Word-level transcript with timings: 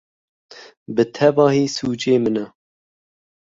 Bi 0.95 1.03
tevahî 1.15 1.65
sûcê 1.75 2.15
min 2.23 2.35
e! 2.43 2.45